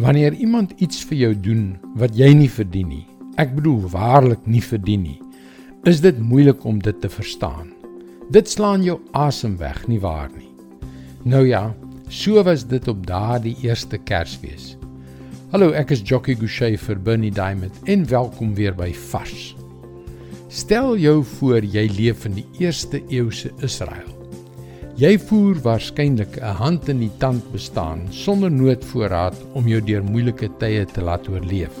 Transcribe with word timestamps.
Wanneer 0.00 0.32
iemand 0.32 0.72
iets 0.80 1.02
vir 1.04 1.18
jou 1.18 1.34
doen 1.44 1.64
wat 2.00 2.14
jy 2.16 2.30
nie 2.32 2.48
verdien 2.48 2.88
nie, 2.88 3.04
ek 3.36 3.50
bedoel 3.52 3.82
waarlik 3.92 4.46
nie 4.48 4.62
verdien 4.64 5.02
nie, 5.04 5.18
is 5.84 6.00
dit 6.00 6.16
moeilik 6.24 6.62
om 6.64 6.78
dit 6.80 6.96
te 7.02 7.08
verstaan. 7.12 7.68
Dit 8.32 8.48
slaan 8.48 8.80
jou 8.86 8.96
asem 9.12 9.58
weg, 9.60 9.82
nie 9.92 9.98
waar 10.00 10.30
nie? 10.32 10.48
Nou 11.28 11.42
ja, 11.44 11.66
so 12.08 12.40
was 12.48 12.64
dit 12.70 12.88
op 12.88 13.02
daardie 13.04 13.52
eerste 13.60 14.00
Kersfees. 14.00 14.70
Hallo, 15.52 15.74
ek 15.76 15.92
is 15.92 16.04
Jockey 16.06 16.38
Gouchee 16.38 16.80
vir 16.80 17.02
Bernie 17.04 17.34
Diamond 17.34 17.76
en 17.84 18.06
welkom 18.08 18.54
weer 18.56 18.72
by 18.72 18.94
Vars. 19.10 19.50
Stel 20.48 20.96
jou 20.96 21.18
voor 21.36 21.60
jy 21.60 21.84
leef 21.98 22.24
in 22.30 22.40
die 22.40 22.46
eerste 22.62 23.02
eeuse 23.12 23.52
Israel. 23.60 24.19
Jy 25.00 25.14
voer 25.16 25.56
waarskynlik 25.64 26.34
'n 26.36 26.56
hand 26.60 26.88
in 26.92 26.98
die 27.00 27.12
tand 27.22 27.44
bestaan 27.52 28.02
sonder 28.12 28.50
noodvoorraad 28.52 29.36
om 29.56 29.64
jou 29.64 29.80
deur 29.80 30.02
moeilike 30.04 30.50
tye 30.60 30.84
te 30.84 31.00
laat 31.00 31.28
oorleef. 31.28 31.72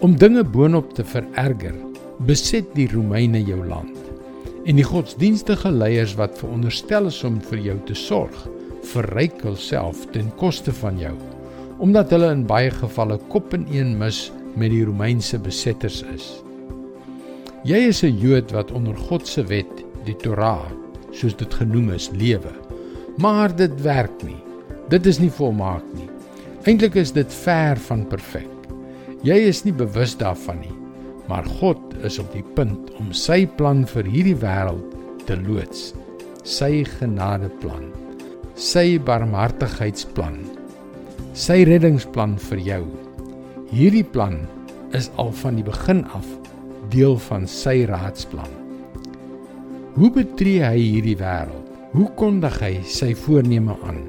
Om 0.00 0.14
dinge 0.14 0.44
boonop 0.44 0.94
te 0.94 1.02
vererger, 1.02 1.74
beset 2.18 2.68
die 2.74 2.86
Romeine 2.92 3.42
jou 3.42 3.58
land. 3.66 3.98
En 4.66 4.76
die 4.76 4.86
godsdienstige 4.86 5.72
leiers 5.72 6.14
wat 6.14 6.38
veronderstel 6.38 7.06
is 7.06 7.24
om 7.24 7.40
vir 7.40 7.58
jou 7.58 7.78
te 7.86 7.94
sorg, 7.94 8.48
verryk 8.82 9.42
hulself 9.42 10.06
ten 10.12 10.30
koste 10.36 10.72
van 10.72 10.98
jou, 10.98 11.14
omdat 11.78 12.10
hulle 12.10 12.30
in 12.30 12.46
baie 12.46 12.70
gevalle 12.70 13.18
kop 13.28 13.52
in 13.54 13.66
een 13.72 13.98
mis 13.98 14.30
met 14.54 14.70
die 14.70 14.84
Romeinse 14.84 15.38
besetters 15.38 16.04
is. 16.14 16.42
Jy 17.64 17.88
is 17.88 18.04
'n 18.04 18.18
Jood 18.18 18.52
wat 18.52 18.70
onder 18.70 18.94
God 18.94 19.26
se 19.26 19.42
wet, 19.42 19.84
die 20.04 20.16
Torah, 20.16 20.85
soos 21.16 21.36
dit 21.38 21.54
genoem 21.60 21.90
is, 21.96 22.10
lewe. 22.16 22.52
Maar 23.22 23.54
dit 23.56 23.72
werk 23.84 24.22
nie. 24.26 24.38
Dit 24.92 25.06
is 25.08 25.18
nie 25.18 25.32
volmaak 25.32 25.84
nie. 25.96 26.08
Eintlik 26.66 26.96
is 26.98 27.12
dit 27.14 27.32
ver 27.44 27.78
van 27.88 28.04
perfek. 28.10 28.50
Jy 29.26 29.36
is 29.48 29.62
nie 29.64 29.74
bewus 29.74 30.16
daarvan 30.18 30.60
nie, 30.62 30.74
maar 31.30 31.46
God 31.60 31.80
is 32.06 32.18
op 32.22 32.28
die 32.34 32.44
punt 32.54 32.90
om 33.00 33.12
sy 33.16 33.44
plan 33.58 33.84
vir 33.90 34.06
hierdie 34.10 34.36
wêreld 34.42 34.94
te 35.26 35.38
loods. 35.46 35.92
Sy 36.46 36.84
genadeplan, 36.98 37.88
sy 38.54 39.00
barmhartigheidsplan, 39.02 40.38
sy 41.34 41.62
reddingsplan 41.66 42.36
vir 42.50 42.62
jou. 42.68 42.82
Hierdie 43.72 44.06
plan 44.06 44.44
is 44.94 45.10
al 45.18 45.32
van 45.42 45.58
die 45.58 45.66
begin 45.66 46.04
af 46.14 46.28
deel 46.94 47.18
van 47.26 47.48
sy 47.50 47.80
raadsplan. 47.90 48.55
Hoe 49.96 50.10
betree 50.12 50.60
hy 50.60 50.76
hierdie 50.76 51.16
wêreld? 51.16 51.70
Hoe 51.96 52.10
kondig 52.20 52.58
hy 52.60 52.82
sy 52.84 53.14
voorneme 53.16 53.72
aan? 53.88 54.02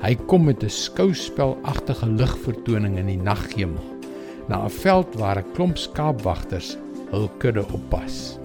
Hy 0.00 0.14
kom 0.30 0.46
met 0.48 0.64
'n 0.64 0.72
skouspelagtige 0.72 2.06
ligvertoning 2.08 2.96
in 2.96 3.10
die 3.12 3.20
naghemel 3.20 3.84
na 4.48 4.64
'n 4.64 4.70
veld 4.70 5.18
waar 5.20 5.38
'n 5.38 5.52
klomp 5.52 5.76
skaapwagters 5.76 6.78
hul 7.10 7.28
kudde 7.38 7.66
oppas. 7.68 8.38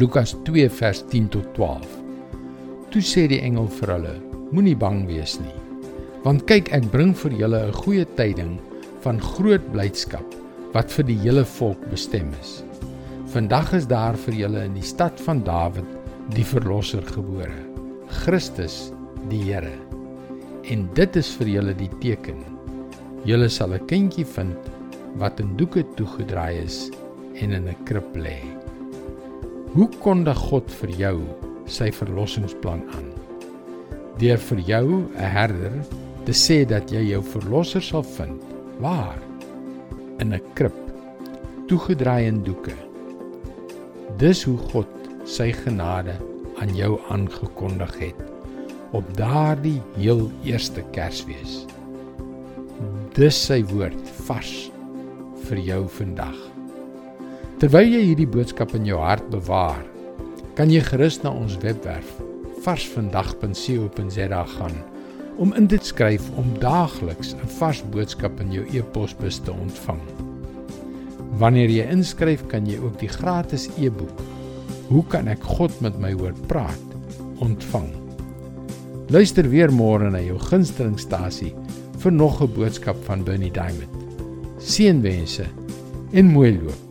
Lukas 0.00 0.34
2 0.44 0.70
vers 0.70 1.04
10 1.10 1.28
tot 1.28 1.54
12. 1.54 2.00
Toe 2.88 3.02
sê 3.02 3.28
die 3.28 3.40
engel 3.40 3.68
vir 3.68 3.88
hulle: 3.88 4.16
Moenie 4.52 4.76
bang 4.76 5.06
wees 5.06 5.38
nie, 5.38 5.60
want 6.22 6.46
kyk 6.46 6.72
ek 6.72 6.90
bring 6.90 7.12
vir 7.14 7.32
julle 7.32 7.60
'n 7.66 7.72
goeie 7.72 8.06
tyding 8.16 8.58
van 9.02 9.20
groot 9.20 9.72
blydskap 9.72 10.24
wat 10.72 10.90
vir 10.92 11.04
die 11.04 11.18
hele 11.18 11.44
volk 11.44 11.90
bestem 11.90 12.32
is. 12.40 12.64
Vandag 13.34 13.72
is 13.74 13.86
daar 13.90 14.14
vir 14.14 14.36
julle 14.38 14.60
in 14.62 14.76
die 14.78 14.86
stad 14.86 15.18
van 15.26 15.40
Dawid 15.42 15.88
die 16.36 16.44
verlosser 16.46 17.02
gebore, 17.02 17.56
Christus 18.22 18.92
die 19.26 19.40
Here. 19.48 19.72
En 20.70 20.84
dit 20.94 21.18
is 21.18 21.32
vir 21.40 21.50
julle 21.50 21.74
die 21.74 21.88
teken. 21.98 22.44
Julle 23.26 23.48
sal 23.50 23.74
'n 23.74 23.88
kindjie 23.90 24.26
vind 24.36 24.70
wat 25.18 25.42
in 25.42 25.50
doeke 25.58 25.82
toegedraai 25.96 26.62
is 26.62 26.78
en 27.42 27.50
in 27.50 27.66
'n 27.66 27.84
krib 27.84 28.14
lê. 28.14 28.38
Hoe 29.74 29.88
kondig 29.98 30.38
God 30.38 30.70
vir 30.70 30.90
jou 30.90 31.18
sy 31.66 31.90
verlossingsplan 31.90 32.86
aan? 32.94 33.10
Deur 34.18 34.38
vir 34.38 34.60
jou 34.60 34.86
'n 35.10 35.18
herder 35.18 35.82
te 36.24 36.32
sê 36.32 36.64
dat 36.64 36.88
jy 36.88 37.10
jou 37.10 37.22
verlosser 37.22 37.82
sal 37.82 38.02
vind. 38.02 38.40
Waar? 38.78 39.18
In 40.20 40.32
'n 40.32 40.42
krib, 40.54 40.78
toegedraai 41.66 42.26
in 42.28 42.44
doeke. 42.44 42.83
Dis 44.14 44.44
hoe 44.46 44.58
God 44.70 44.90
sy 45.26 45.48
genade 45.64 46.12
aan 46.62 46.70
jou 46.78 46.92
aangekondig 47.10 47.96
het 47.98 48.20
op 48.94 49.08
daardie 49.18 49.80
heel 49.96 50.28
eerste 50.46 50.84
Kersfees. 50.94 51.64
Dis 53.18 53.34
sy 53.48 53.58
woord 53.72 54.12
vars 54.28 54.52
vir 55.48 55.58
jou 55.66 55.80
vandag. 55.96 56.36
Terwyl 57.58 57.90
jy 57.90 58.04
hierdie 58.12 58.30
boodskap 58.30 58.76
in 58.78 58.86
jou 58.86 59.00
hart 59.02 59.26
bewaar, 59.34 59.82
kan 60.54 60.70
jy 60.70 60.84
gerus 60.86 61.18
na 61.24 61.34
ons 61.34 61.58
webwerf 61.64 62.14
varsvandag.co.za 62.62 64.44
gaan 64.54 64.78
om 65.42 65.50
in 65.58 65.66
te 65.66 65.80
skryf 65.82 66.30
om 66.38 66.54
daagliks 66.62 67.34
'n 67.34 67.50
vars 67.58 67.82
boodskap 67.90 68.40
in 68.40 68.52
jou 68.52 68.64
e-posbus 68.70 69.42
te 69.42 69.50
ontvang. 69.50 70.23
Wanneer 71.38 71.70
jy 71.70 71.84
inskryf, 71.90 72.46
kan 72.48 72.66
jy 72.66 72.78
ook 72.78 72.98
die 73.00 73.10
gratis 73.10 73.68
e-boek 73.78 74.22
Hoe 74.88 75.02
kan 75.08 75.28
ek 75.32 75.42
God 75.56 75.74
met 75.80 75.96
my 75.98 76.12
hoor 76.12 76.34
praat 76.48 76.80
ontvang. 77.42 77.88
Luister 79.12 79.48
weer 79.50 79.72
môre 79.72 80.10
na 80.12 80.20
jou 80.22 80.38
gunstelingstasie 80.40 81.52
vir 82.04 82.12
nog 82.12 82.40
'n 82.42 82.52
boodskap 82.54 82.96
van 83.04 83.24
Bernie 83.24 83.50
Diamond. 83.50 83.92
Seënwense 84.58 85.46
en 86.12 86.26
mooi 86.32 86.52
loop. 86.52 86.83